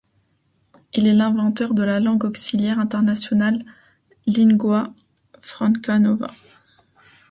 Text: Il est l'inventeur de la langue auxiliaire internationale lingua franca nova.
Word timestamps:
Il 0.95 1.05
est 1.07 1.13
l'inventeur 1.13 1.75
de 1.75 1.83
la 1.83 1.99
langue 1.99 2.25
auxiliaire 2.25 2.79
internationale 2.79 3.63
lingua 4.25 4.91
franca 5.41 5.99
nova. 5.99 6.31